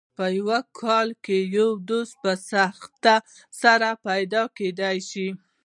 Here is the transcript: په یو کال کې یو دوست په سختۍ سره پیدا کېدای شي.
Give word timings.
په 0.17 0.25
یو 0.37 0.49
کال 0.81 1.07
کې 1.25 1.37
یو 1.57 1.69
دوست 1.89 2.13
په 2.23 2.31
سختۍ 2.49 3.15
سره 3.61 3.89
پیدا 4.07 4.43
کېدای 4.57 4.97
شي. 5.09 5.27